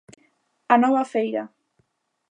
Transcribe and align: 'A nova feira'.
'A 0.69 0.75
nova 0.83 1.03
feira'. 1.13 1.47